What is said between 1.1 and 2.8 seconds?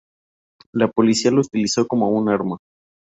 lo utilizó como un arma".